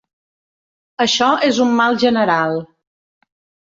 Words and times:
Això 1.05 1.29
és 1.51 1.63
un 1.69 1.79
mal 1.83 2.03
general. 2.07 2.61